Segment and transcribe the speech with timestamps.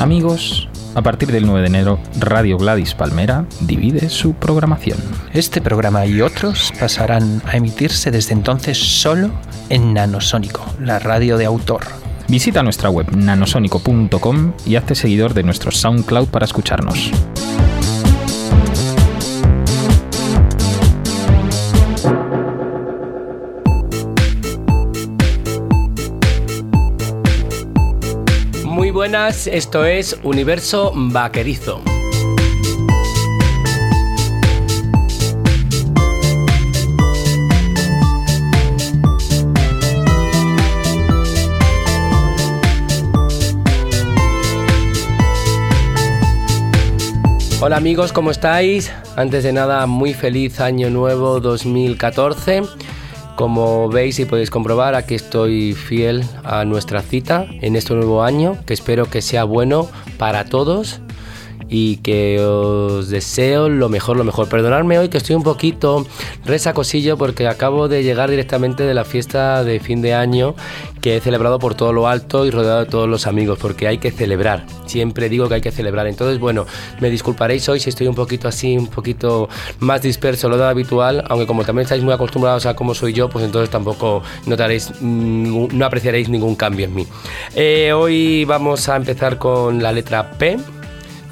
[0.00, 4.98] Amigos, a partir del 9 de enero, Radio Gladys Palmera divide su programación.
[5.32, 9.30] Este programa y otros pasarán a emitirse desde entonces solo
[9.68, 11.82] en Nanosónico, la radio de autor.
[12.28, 17.12] Visita nuestra web nanosónico.com y hazte seguidor de nuestro SoundCloud para escucharnos.
[29.12, 31.82] Buenas, esto es Universo Vaquerizo.
[47.60, 48.90] Hola amigos, ¿cómo estáis?
[49.16, 52.62] Antes de nada, muy feliz año nuevo 2014.
[53.36, 58.56] Como veis y podéis comprobar, aquí estoy fiel a nuestra cita en este nuevo año,
[58.66, 61.00] que espero que sea bueno para todos
[61.72, 64.46] y que os deseo lo mejor, lo mejor.
[64.46, 66.06] Perdonadme hoy que estoy un poquito
[66.44, 70.54] resacosillo porque acabo de llegar directamente de la fiesta de fin de año
[71.00, 73.96] que he celebrado por todo lo alto y rodeado de todos los amigos, porque hay
[73.96, 74.66] que celebrar.
[74.84, 76.06] Siempre digo que hay que celebrar.
[76.06, 76.66] Entonces, bueno,
[77.00, 79.48] me disculparéis hoy si estoy un poquito así, un poquito
[79.80, 83.14] más disperso lo de lo habitual, aunque como también estáis muy acostumbrados a cómo soy
[83.14, 87.06] yo, pues entonces tampoco notaréis, mm, no apreciaréis ningún cambio en mí.
[87.54, 90.58] Eh, hoy vamos a empezar con la letra P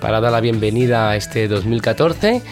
[0.01, 2.43] para dar la bienvenida a este 2014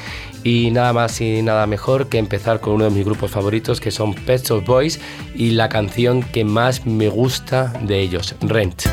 [0.44, 3.90] y nada más y nada mejor que empezar con uno de mis grupos favoritos que
[3.90, 5.00] son Pets of Boys
[5.34, 8.84] y la canción que más me gusta de ellos, Rent.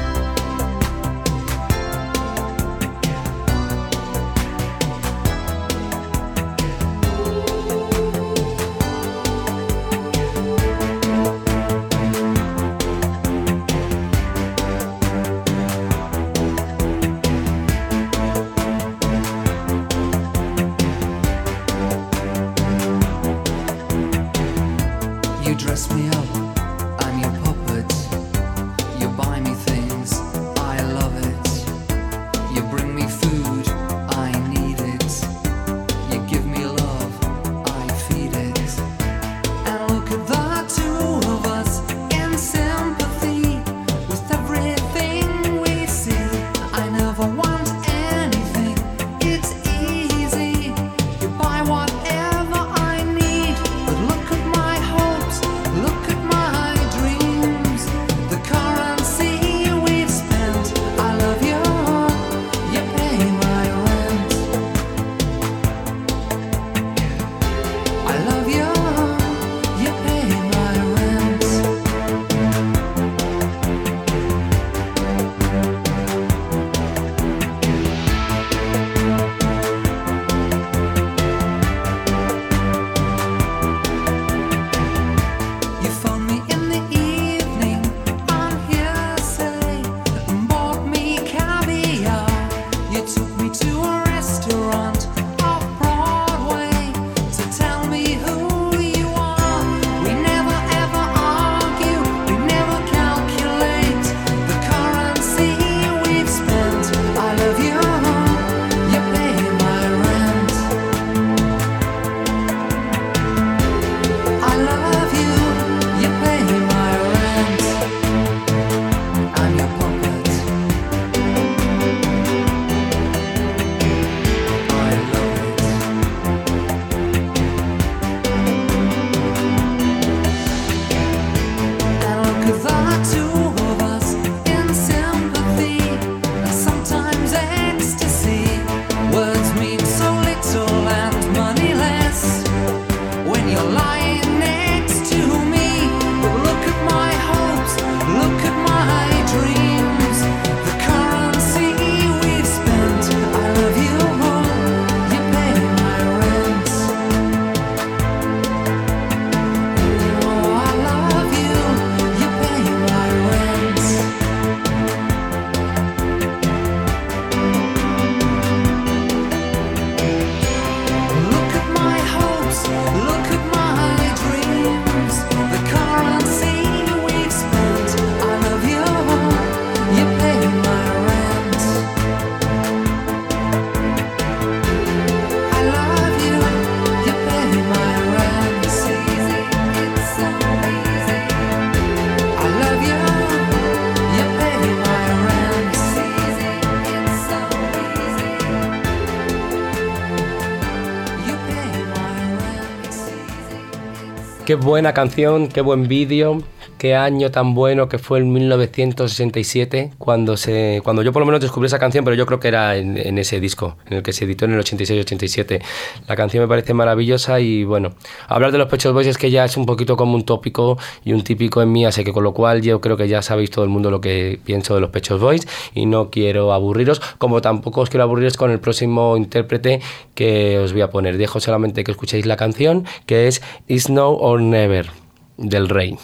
[204.45, 206.43] Qué buena canción, qué buen vídeo,
[206.85, 211.41] qué año tan bueno que fue el 1967 cuando se cuando yo por lo menos
[211.41, 214.13] descubrí esa canción, pero yo creo que era en, en ese disco, en el que
[214.13, 215.63] se editó en el 86-87.
[216.07, 217.95] La canción me parece maravillosa y bueno,
[218.27, 221.13] hablar de los Pechos Boys es que ya es un poquito como un tópico y
[221.13, 223.65] un típico en mí, así que con lo cual yo creo que ya sabéis todo
[223.65, 227.81] el mundo lo que pienso de los Pechos Boys y no quiero aburriros, como tampoco
[227.81, 229.81] os quiero aburriros con el próximo intérprete
[230.13, 231.17] que os voy a poner.
[231.17, 234.91] Dejo solamente que escuchéis la canción, que es It's Now or Never
[235.37, 235.97] del Rey.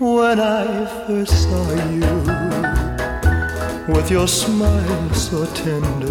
[0.00, 1.66] When I first saw
[2.00, 2.16] you,
[3.86, 6.08] with your smile so tender,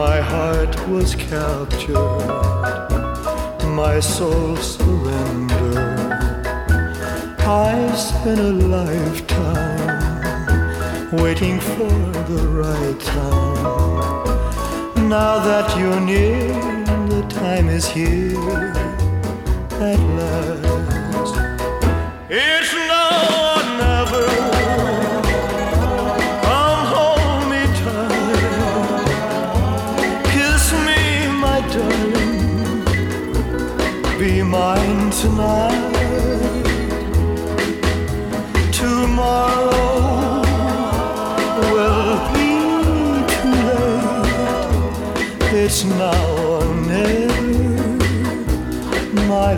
[0.00, 1.94] my heart was captured,
[3.76, 5.86] my soul surrendered.
[7.46, 9.92] I've spent a lifetime
[11.12, 11.92] waiting for
[12.28, 13.83] the right time.
[15.08, 16.48] Now that you're near,
[17.08, 18.72] the time is here
[19.70, 21.36] at last.
[22.30, 22.72] It's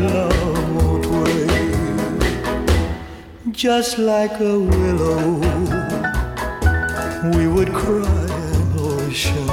[0.01, 1.57] love won't wait
[3.57, 5.41] just like a willow.
[7.35, 9.49] We would cry an ocean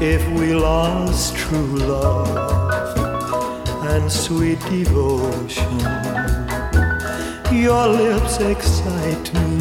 [0.00, 2.96] if we lost true love
[3.88, 5.78] and sweet devotion.
[7.52, 9.58] Your lips excite me.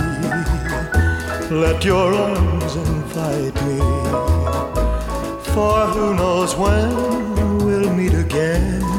[1.50, 3.80] Let your arms invite me.
[5.54, 8.99] For who knows when we'll meet again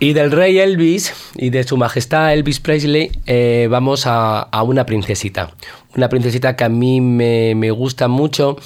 [0.00, 4.84] Y del rey Elvis y de su majestad Elvis Presley eh, vamos a, a una
[4.84, 5.52] princesita.
[5.96, 8.56] Una princesita que a mí me, me gusta mucho.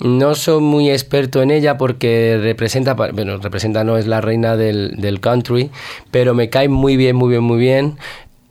[0.00, 4.96] No soy muy experto en ella porque representa, bueno, representa no es la reina del,
[4.96, 5.70] del country,
[6.10, 7.96] pero me cae muy bien, muy bien, muy bien.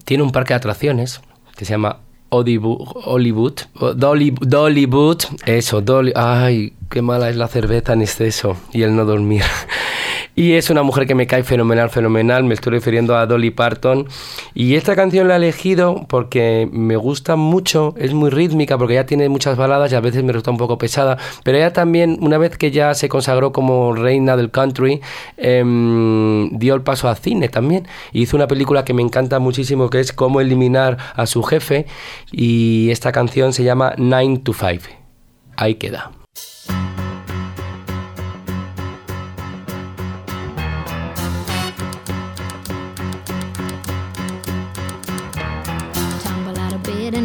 [0.05, 1.21] Tiene un parque de atracciones
[1.55, 3.53] que se llama Hollywood, Hollywood,
[3.95, 9.05] Dolly, Dollywood, eso, Dolly, ay, qué mala es la cerveza en exceso y el no
[9.05, 9.43] dormir.
[10.35, 12.43] Y es una mujer que me cae fenomenal, fenomenal.
[12.43, 14.07] Me estoy refiriendo a Dolly Parton.
[14.55, 19.05] Y esta canción la he elegido porque me gusta mucho, es muy rítmica porque ya
[19.05, 21.17] tiene muchas baladas y a veces me resulta un poco pesada.
[21.43, 25.01] Pero ella también, una vez que ya se consagró como reina del country,
[25.37, 27.87] em, dio el paso al cine también.
[28.11, 31.85] Hizo una película que me encanta muchísimo que es Cómo eliminar a su jefe.
[32.31, 34.81] Y esta canción se llama Nine to Five.
[35.57, 36.11] Ahí queda.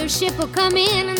[0.00, 1.19] your ship will come in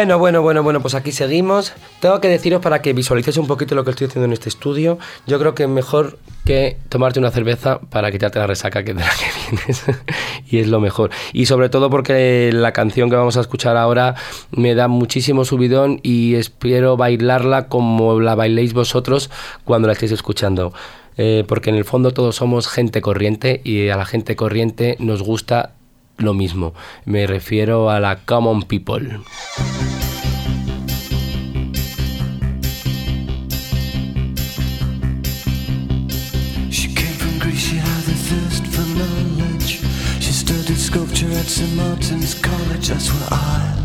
[0.00, 1.74] Bueno, bueno, bueno, bueno, pues aquí seguimos.
[2.00, 4.98] Tengo que deciros para que visualicéis un poquito lo que estoy haciendo en este estudio.
[5.26, 9.00] Yo creo que es mejor que tomarte una cerveza para quitarte la resaca que de
[9.00, 9.26] la que
[9.66, 9.84] vienes.
[10.50, 11.10] y es lo mejor.
[11.34, 14.14] Y sobre todo porque la canción que vamos a escuchar ahora
[14.52, 19.30] me da muchísimo subidón y espero bailarla como la bailéis vosotros
[19.66, 20.72] cuando la estéis escuchando.
[21.18, 25.22] Eh, porque en el fondo todos somos gente corriente y a la gente corriente nos
[25.22, 25.74] gusta
[26.20, 26.74] lo mismo.
[27.04, 29.20] Me refiero a la common people.
[41.50, 41.74] St.
[41.74, 43.79] Martin's College,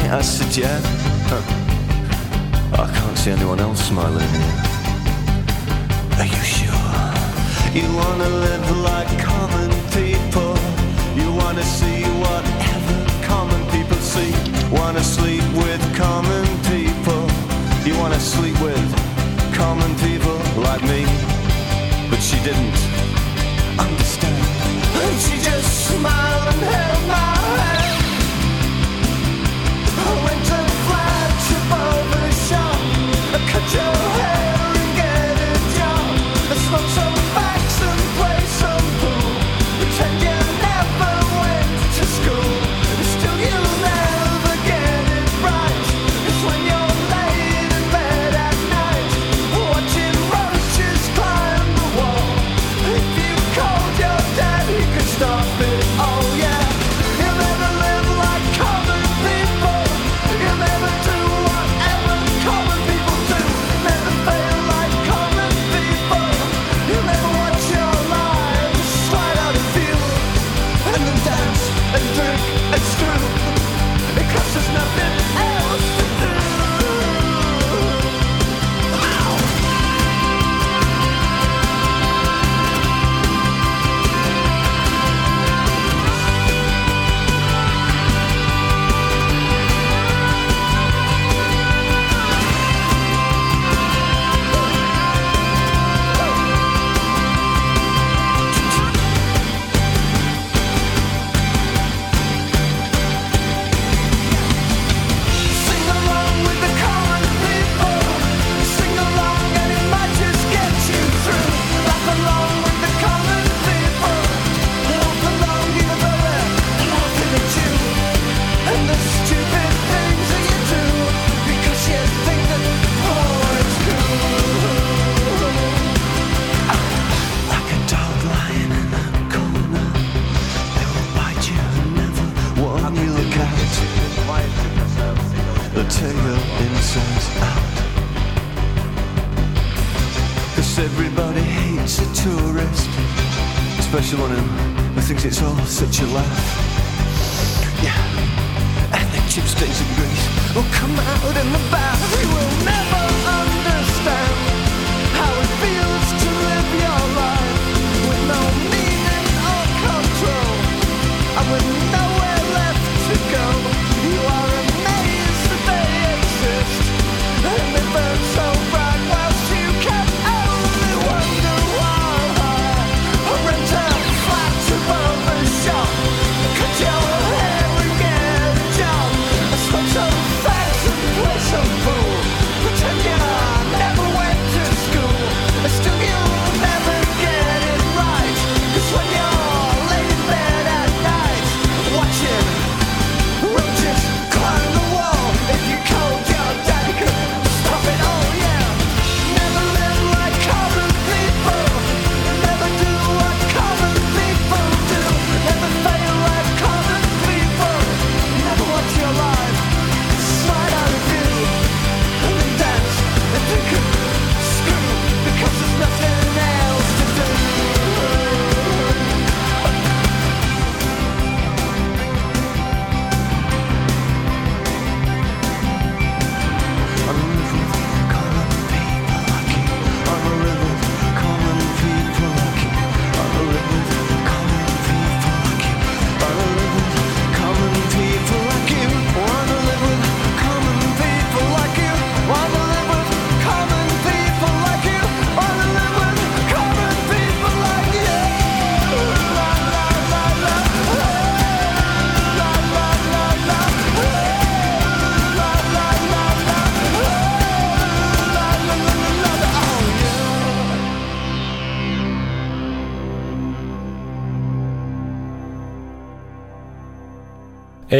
[0.00, 0.80] I said, yeah.
[1.30, 1.42] Huh.
[2.82, 4.54] I can't see anyone else smiling here.
[6.18, 6.94] Are you sure?
[7.72, 10.54] You wanna live like common people.
[11.14, 14.32] You wanna see whatever common people see.
[14.70, 17.22] Wanna sleep with common people.
[17.86, 18.88] You wanna sleep with
[19.54, 21.06] common people like me.
[22.10, 22.78] But she didn't
[23.78, 24.42] understand.
[25.02, 27.73] And she just smiled and held my hand
[30.24, 30.53] moment.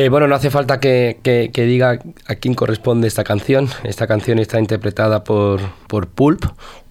[0.04, 3.68] Eh, bueno, no hace falta que, que- que diga a quién corresponde esta canción.
[3.84, 6.44] Esta canción está interpretada por, por Pulp,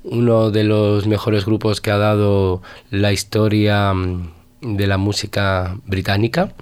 [0.03, 6.53] uno de los mejores grupos que ha dado la historia mm, de la música británica.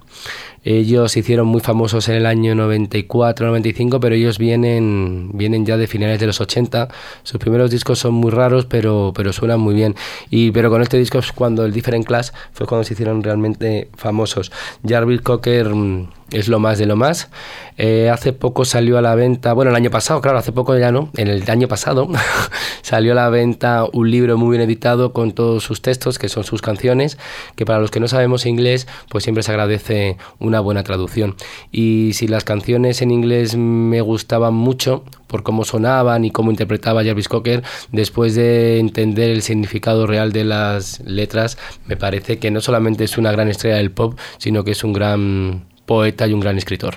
[0.65, 5.87] Ellos se hicieron muy famosos en el año 94-95, pero ellos vienen, vienen ya de
[5.87, 6.89] finales de los 80.
[7.23, 9.95] Sus primeros discos son muy raros, pero, pero suenan muy bien.
[10.29, 13.87] Y, pero con este disco es cuando el Different Class fue cuando se hicieron realmente
[13.95, 14.51] famosos.
[14.85, 17.29] Jarvis Cocker mm, es lo más de lo más.
[17.77, 20.91] Eh, hace poco salió a la venta, bueno, el año pasado, claro, hace poco ya
[20.91, 22.07] no, en el año pasado
[22.81, 26.43] salió a la venta un libro muy bien editado con todos sus textos, que son
[26.43, 27.17] sus canciones,
[27.55, 31.35] que para los que no sabemos inglés, pues siempre se agradece una buena traducción.
[31.71, 37.03] Y si las canciones en inglés me gustaban mucho por cómo sonaban y cómo interpretaba
[37.03, 42.61] Jarvis Cocker, después de entender el significado real de las letras, me parece que no
[42.61, 46.39] solamente es una gran estrella del pop, sino que es un gran poeta y un
[46.39, 46.95] gran escritor.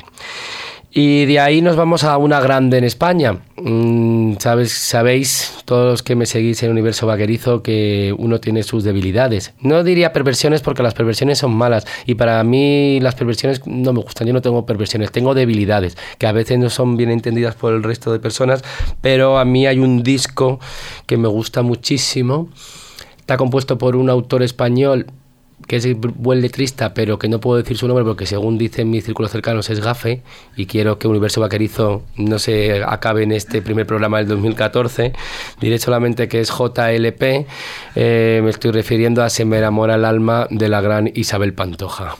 [0.92, 3.40] Y de ahí nos vamos a una grande en España.
[3.56, 8.84] Mm, sabes, sabéis, todos los que me seguís en Universo Vaquerizo, que uno tiene sus
[8.84, 9.52] debilidades.
[9.58, 11.84] No diría perversiones porque las perversiones son malas.
[12.06, 14.28] Y para mí las perversiones no me gustan.
[14.28, 17.82] Yo no tengo perversiones, tengo debilidades, que a veces no son bien entendidas por el
[17.82, 18.62] resto de personas.
[19.00, 20.60] Pero a mí hay un disco
[21.06, 22.48] que me gusta muchísimo.
[23.18, 25.06] Está compuesto por un autor español
[25.66, 29.04] que es buen letrista, pero que no puedo decir su nombre porque según dicen mis
[29.04, 30.22] círculos cercanos es gafe
[30.56, 35.12] y quiero que Universo Vaquerizo no se acabe en este primer programa del 2014.
[35.60, 37.46] Diré solamente que es JLP.
[37.94, 42.16] Eh, me estoy refiriendo a Se me enamora el alma de la gran Isabel Pantoja.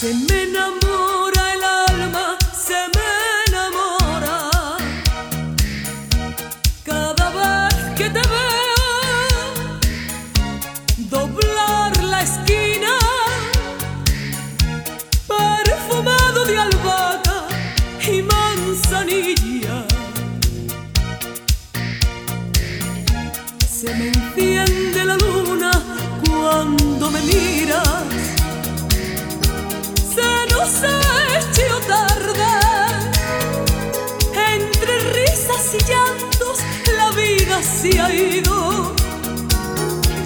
[0.00, 1.09] Se me enamora
[37.60, 38.94] vida se ha ido.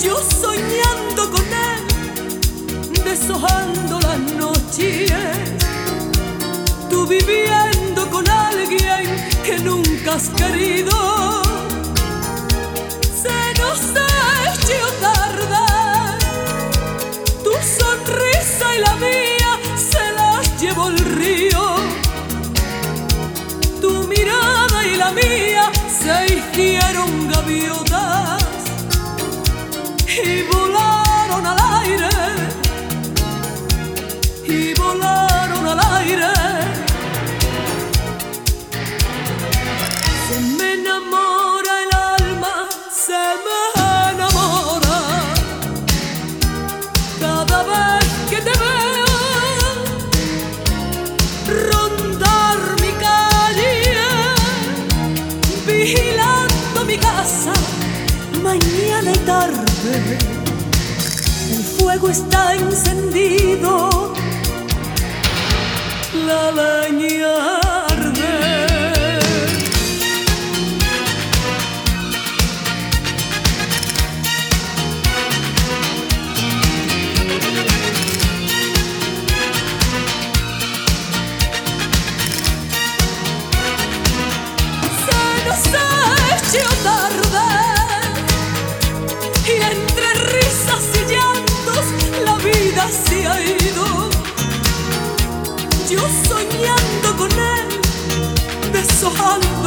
[0.01, 5.12] Yo soñando con él, deshojando las noches.
[6.90, 11.42] Tú viviendo con alguien que nunca has querido.
[13.23, 15.64] Se nos ha hecho tarde.
[17.42, 21.77] Tu sonrisa y la mía se las llevó el río.
[23.81, 28.45] Tu mirada y la mía se hicieron gaviotas
[30.07, 32.09] y volaron al aire.
[34.47, 36.34] Y volaron al aire.
[62.03, 64.13] Está encendido,
[66.27, 67.74] la leña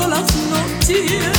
[0.08, 1.38] las noches,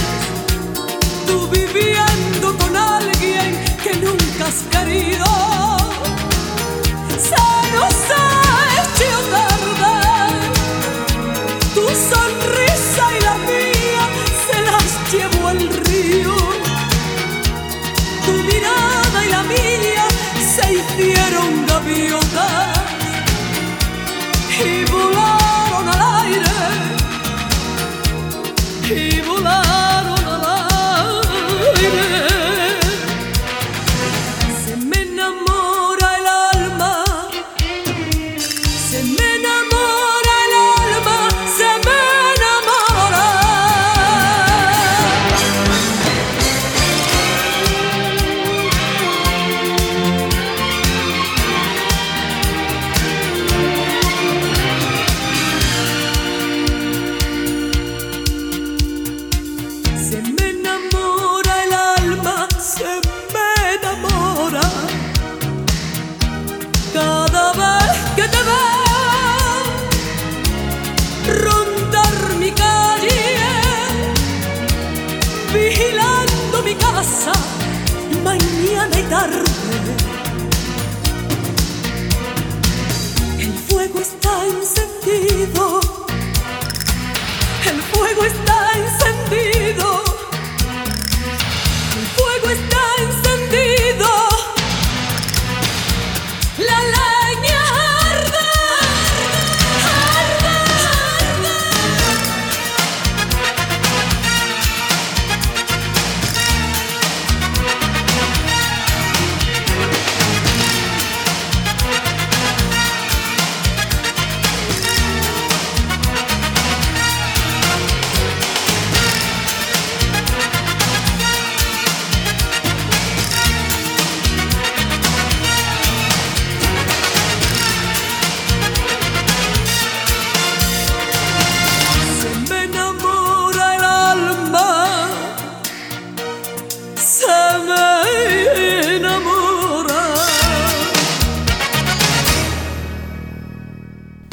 [1.26, 5.77] tú viviendo con alguien que nunca has querido.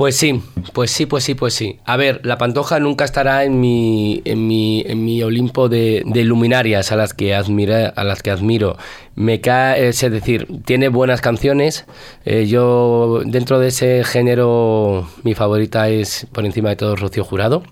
[0.05, 0.39] Pues sí,
[0.73, 1.79] pues sí, pues sí, pues sí.
[1.83, 6.23] A ver, la Pantoja nunca estará en mi, en mi, en mi Olimpo de, de
[6.23, 8.77] luminarias a las que admira, a las que admiro.
[9.15, 11.85] Me cae, es decir, tiene buenas canciones.
[12.23, 17.63] Eh, yo dentro de ese género mi favorita es por encima de todo Rocío Jurado.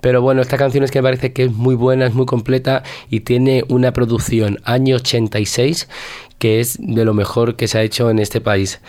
[0.00, 2.82] Pero bueno, esta canción es que me parece que es muy buena, es muy completa
[3.10, 5.88] y tiene una producción año 86
[6.38, 8.80] que es de lo mejor que se ha hecho en este país.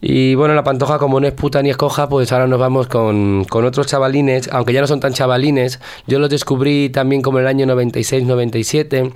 [0.00, 2.86] Y bueno, la Pantoja como no es puta ni es coja, pues ahora nos vamos
[2.86, 5.80] con, con otros chavalines, aunque ya no son tan chavalines.
[6.06, 9.12] Yo los descubrí también como en el año 96-97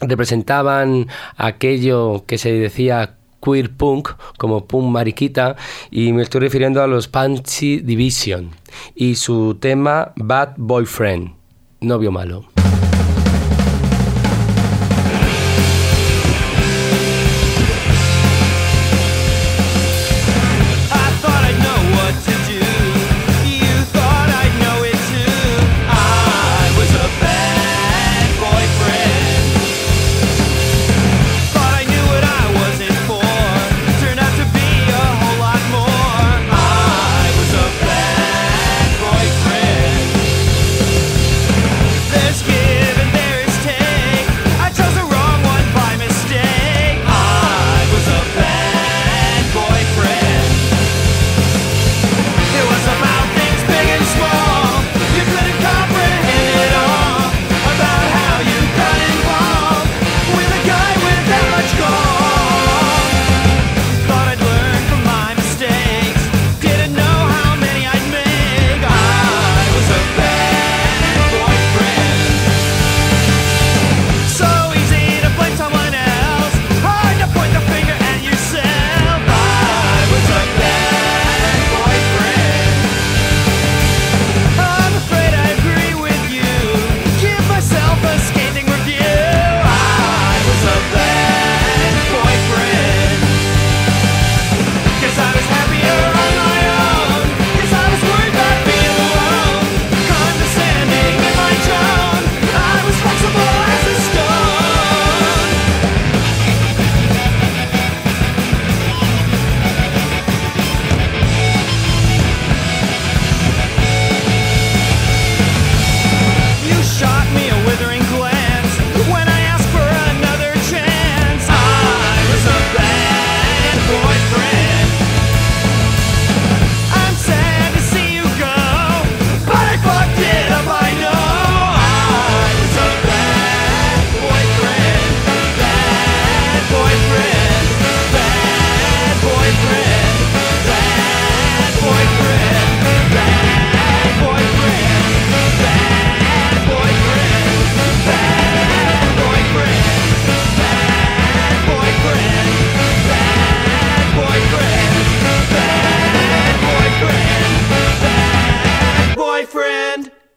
[0.00, 5.56] representaban aquello que se decía queer punk, como punk mariquita,
[5.90, 8.50] y me estoy refiriendo a los Pansy Division
[8.94, 11.32] y su tema Bad Boyfriend,
[11.80, 12.51] novio malo.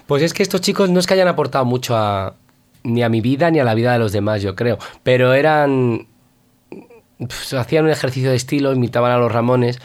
[0.08, 2.36] Pues es que estos chicos no es que hayan aportado mucho a,
[2.84, 4.78] ni a mi vida ni a la vida de los demás, yo creo.
[5.04, 6.08] Pero eran.
[7.18, 9.80] pues, hacían un ejercicio de estilo, imitaban a los Ramones.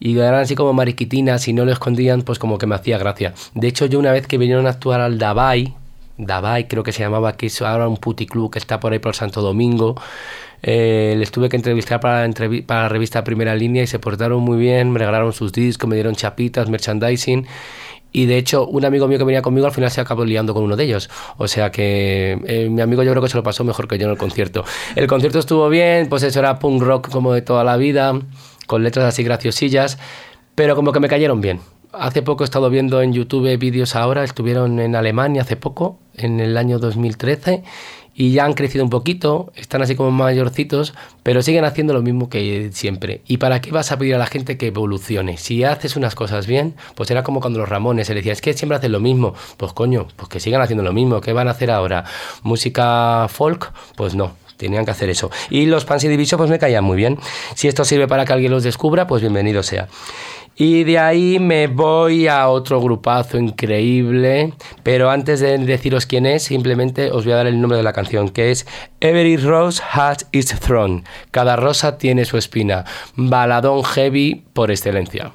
[0.00, 3.32] Y eran así como mariquitinas y no lo escondían, pues como que me hacía gracia.
[3.54, 5.74] De hecho, yo una vez que vinieron a actuar al Davai,
[6.18, 9.14] Davai creo que se llamaba, que es ahora un puticlub que está por ahí por
[9.14, 9.94] Santo Domingo,
[10.62, 12.34] eh, les tuve que entrevistar para la,
[12.66, 15.96] para la revista Primera Línea y se portaron muy bien, me regalaron sus discos, me
[15.96, 17.46] dieron chapitas, merchandising.
[18.16, 20.62] Y de hecho, un amigo mío que venía conmigo al final se acabó liando con
[20.62, 21.10] uno de ellos.
[21.36, 24.06] O sea que eh, mi amigo yo creo que se lo pasó mejor que yo
[24.06, 24.64] en el concierto.
[24.94, 28.16] El concierto estuvo bien, pues eso era punk rock como de toda la vida,
[28.68, 29.98] con letras así graciosillas,
[30.54, 31.58] pero como que me cayeron bien.
[31.92, 36.38] Hace poco he estado viendo en YouTube vídeos ahora, estuvieron en Alemania hace poco, en
[36.38, 37.64] el año 2013,
[38.14, 42.28] y ya han crecido un poquito, están así como mayorcitos, pero siguen haciendo lo mismo
[42.28, 43.22] que siempre.
[43.26, 45.36] ¿Y para qué vas a pedir a la gente que evolucione?
[45.36, 48.52] Si haces unas cosas bien, pues era como cuando los Ramones se decía, es que
[48.54, 49.34] siempre hacen lo mismo.
[49.56, 51.20] Pues coño, pues que sigan haciendo lo mismo.
[51.20, 52.04] ¿Qué van a hacer ahora?
[52.42, 53.72] ¿Música folk?
[53.96, 54.43] Pues no.
[54.56, 55.30] Tenían que hacer eso.
[55.50, 57.18] Y los Pansy Division pues me caían muy bien.
[57.54, 59.88] Si esto sirve para que alguien los descubra, pues bienvenido sea.
[60.56, 64.52] Y de ahí me voy a otro grupazo increíble,
[64.84, 67.92] pero antes de deciros quién es, simplemente os voy a dar el nombre de la
[67.92, 68.64] canción, que es
[69.00, 71.02] Every Rose Has Its Throne.
[71.32, 72.84] Cada rosa tiene su espina.
[73.16, 75.32] Baladón heavy por excelencia.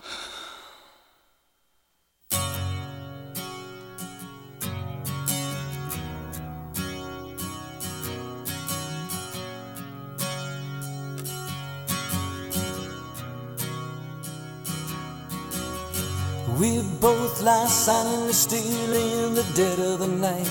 [17.01, 20.49] Both lie silently still in the dead of the night.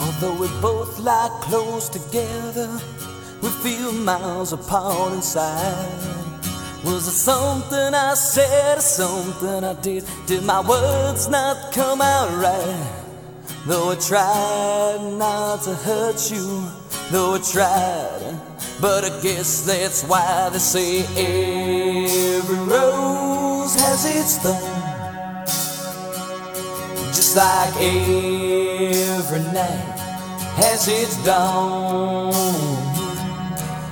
[0.00, 2.68] Although we both lie close together,
[3.42, 6.22] we feel miles apart inside.
[6.84, 10.04] Was it something I said or something I did?
[10.26, 13.02] Did my words not come out right?
[13.66, 16.68] Though I tried not to hurt you,
[17.10, 18.40] though I tried,
[18.82, 24.58] but I guess that's why they say every rose has its thorn.
[27.14, 29.98] Just like every night
[30.58, 32.32] has its dawn.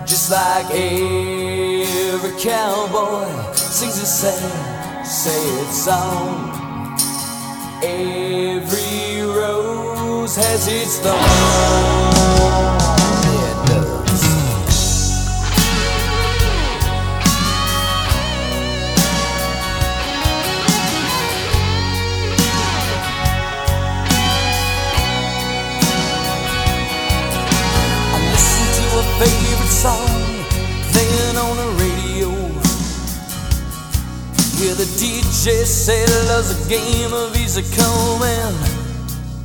[0.05, 6.51] Just like every cowboy sings a sad, sad song.
[7.85, 12.20] Every rose has its thorn.
[34.61, 38.55] Hear the DJ say love's a game of easy come and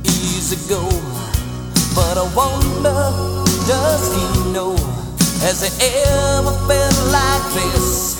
[0.04, 0.84] easy go.
[1.96, 2.92] But I wonder,
[3.64, 4.76] does he know?
[5.40, 5.72] Has he
[6.04, 8.12] ever felt like this?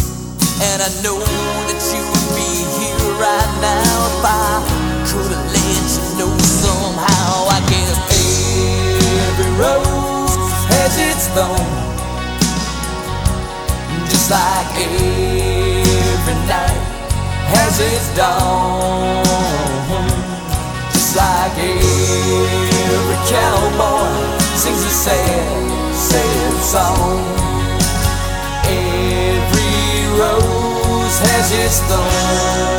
[0.72, 4.64] And I know that you would be here right now if I
[5.04, 7.44] could have let you know somehow.
[7.52, 7.92] I guess
[9.36, 10.32] every rose
[10.72, 11.60] has its thorn,
[14.08, 16.85] just like every night
[17.54, 19.24] has its dawn,
[20.92, 27.20] just like every cowboy sings a sad, sad song.
[28.68, 32.75] Every rose has its thorn.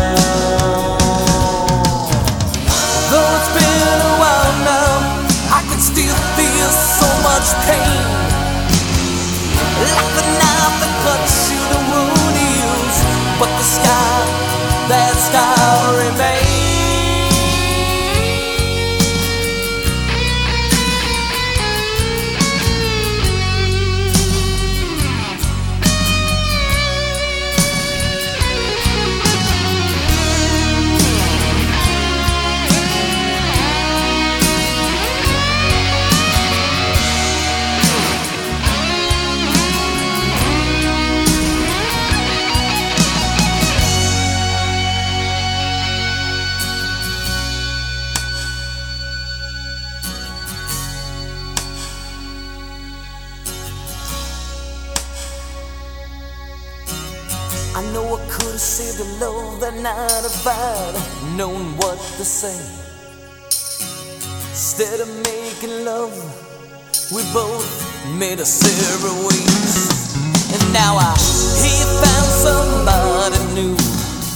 [68.37, 70.13] made a several weeks.
[70.53, 71.13] And now I
[71.61, 73.73] he found somebody new,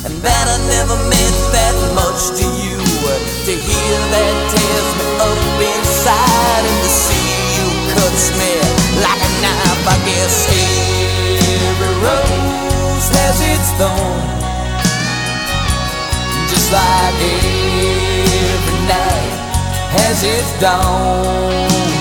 [0.05, 2.81] and that I never meant that much to you.
[3.45, 8.53] To hear that tears me up inside, and to see you cuts me
[9.01, 9.85] like a knife.
[9.85, 10.35] I guess
[11.69, 14.21] every rose has its thorn,
[16.49, 17.17] just like
[18.49, 19.33] every night
[19.93, 22.00] has its dawn.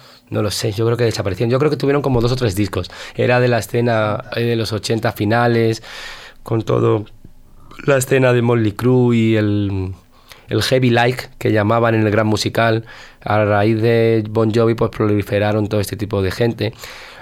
[0.31, 1.51] No lo sé, yo creo que desaparecieron.
[1.51, 2.89] Yo creo que tuvieron como dos o tres discos.
[3.15, 5.83] Era de la escena eh, de los 80 finales,
[6.41, 7.05] con todo
[7.85, 9.93] la escena de Molly Crew y el,
[10.47, 12.85] el heavy like que llamaban en el gran musical.
[13.21, 16.73] A raíz de Bon Jovi, pues proliferaron todo este tipo de gente.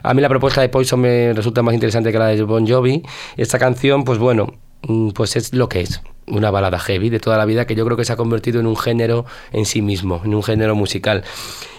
[0.03, 3.01] A mí la propuesta de Poison me resulta más interesante que la de Bon Jovi.
[3.37, 4.53] Esta canción, pues bueno,
[4.83, 6.01] mm, pues es lo que es.
[6.29, 8.67] Una balada heavy de toda la vida que yo creo que se ha convertido en
[8.67, 11.23] un género en sí mismo, en un género musical.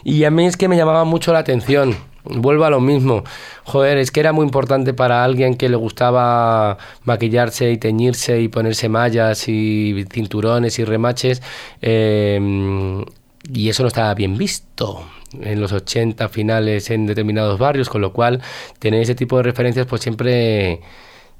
[0.04, 1.96] Y a mí es que me llamaba mucho la atención.
[2.24, 3.24] Vuelvo a lo mismo.
[3.64, 8.48] Joder, es que era muy importante para alguien que le gustaba maquillarse y teñirse y
[8.48, 11.42] ponerse mallas y cinturones y remaches.
[11.80, 13.04] eh,
[13.52, 15.02] y eso no estaba bien visto
[15.40, 18.42] en los 80 finales en determinados barrios, con lo cual
[18.78, 20.80] tener ese tipo de referencias pues siempre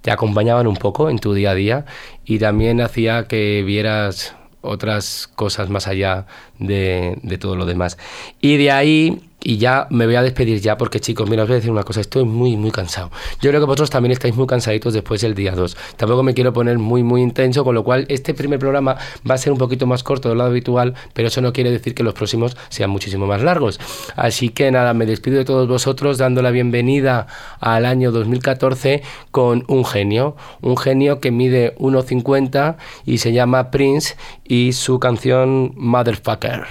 [0.03, 1.85] te acompañaban un poco en tu día a día
[2.25, 6.27] y también hacía que vieras otras cosas más allá
[6.59, 7.99] de, de todo lo demás.
[8.41, 11.55] Y de ahí, y ya me voy a despedir ya porque chicos, mira, os voy
[11.55, 13.11] a decir una cosa, estoy muy, muy cansado.
[13.41, 15.77] Yo creo que vosotros también estáis muy cansaditos después del día 2.
[15.97, 18.97] Tampoco me quiero poner muy, muy intenso, con lo cual este primer programa
[19.29, 21.95] va a ser un poquito más corto de lo habitual, pero eso no quiere decir
[21.95, 23.81] que los próximos sean muchísimo más largos.
[24.17, 27.27] Así que nada, me despido de todos vosotros dando la bienvenida
[27.61, 32.77] al año 2014 con un genio, un genio que mide 1,50
[33.07, 36.65] y se llama Prince y su canción Motherfucker.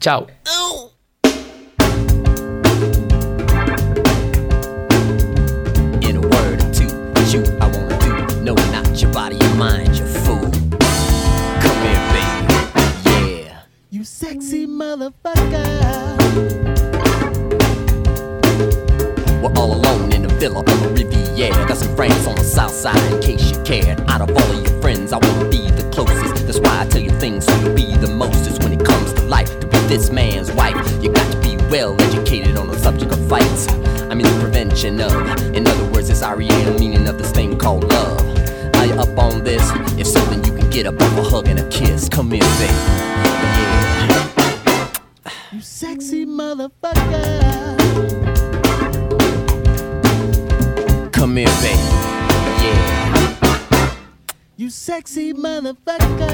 [0.00, 0.26] Chao.
[14.82, 16.18] Motherfucker.
[19.40, 21.66] We're all alone in a villa on the Riviera.
[21.68, 24.00] Got some friends on the south side in case you cared.
[24.10, 26.46] Out of all of your friends, I wanna be the closest.
[26.46, 29.22] That's why I tell you things so you'll be the mostest when it comes to
[29.22, 29.52] life.
[29.60, 33.28] To be this man's wife, you got to be well educated on the subject of
[33.28, 33.68] fights.
[34.10, 35.12] I mean the prevention of.
[35.54, 38.20] In other words, it's REA, meaning of this thing called love.
[38.76, 39.62] Are you up on this?
[39.96, 42.08] If so, then you can get up off a hug and a kiss.
[42.08, 42.74] Come here, baby.
[44.10, 44.31] Yeah.
[46.62, 47.52] Motherfucker.
[51.12, 51.78] Come here, baby.
[52.62, 53.94] Yeah.
[54.56, 56.28] You sexy motherfucker.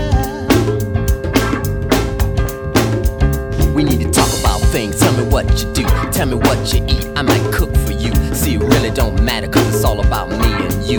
[3.75, 4.99] We need to talk about things.
[5.01, 5.85] Tell me what you do.
[6.11, 7.07] Tell me what you eat.
[7.17, 8.13] I might cook for you.
[8.35, 10.99] See, it really don't matter, cause it's all about me and you.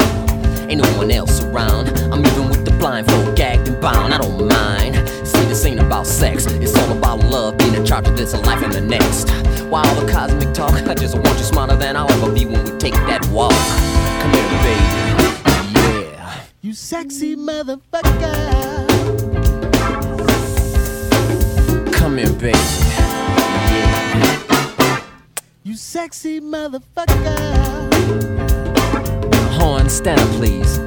[0.70, 1.90] Ain't no one else around.
[2.12, 4.12] I'm even with the blindfold, gagged and bound.
[4.12, 4.96] I don't mind.
[5.40, 6.46] See, this ain't about sex.
[6.48, 9.30] It's all about love, being in charge of this life and the next.
[9.70, 12.62] While all the cosmic talk, I just want you smarter than I'll ever be when
[12.64, 13.54] we take that walk.
[14.22, 14.84] Come here, baby.
[15.80, 16.42] Yeah.
[16.62, 18.88] You sexy motherfucker.
[21.94, 22.58] Come here, baby.
[23.70, 24.10] Yeah.
[25.64, 27.38] You sexy motherfucker.
[29.54, 30.80] Horn, stand up, please.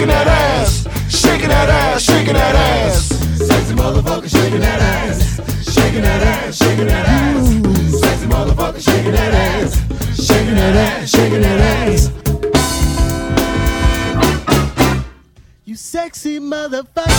[0.00, 3.08] shaking that ass, shaking that ass, shaking that ass.
[3.36, 7.48] Sexy motherfucker, shaking that ass, shaking that ass, shaking that ass.
[8.00, 9.76] Sexy motherfucker, shaking that ass,
[10.16, 12.10] shaking that ass, shaking that ass.
[15.66, 17.09] You sexy motherfucker.